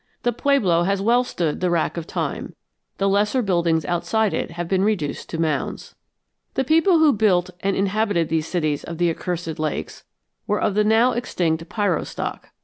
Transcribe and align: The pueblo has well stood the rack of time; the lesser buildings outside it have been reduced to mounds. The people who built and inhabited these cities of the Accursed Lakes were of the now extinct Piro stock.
The 0.23 0.33
pueblo 0.33 0.81
has 0.81 0.99
well 0.99 1.23
stood 1.23 1.59
the 1.59 1.69
rack 1.69 1.95
of 1.95 2.07
time; 2.07 2.55
the 2.97 3.07
lesser 3.07 3.43
buildings 3.43 3.85
outside 3.85 4.33
it 4.33 4.49
have 4.53 4.67
been 4.67 4.83
reduced 4.83 5.29
to 5.29 5.37
mounds. 5.37 5.93
The 6.55 6.63
people 6.63 6.97
who 6.97 7.13
built 7.13 7.51
and 7.59 7.75
inhabited 7.75 8.27
these 8.27 8.47
cities 8.47 8.83
of 8.83 8.97
the 8.97 9.11
Accursed 9.11 9.59
Lakes 9.59 10.03
were 10.47 10.59
of 10.59 10.73
the 10.73 10.83
now 10.83 11.11
extinct 11.11 11.69
Piro 11.69 12.03
stock. 12.03 12.49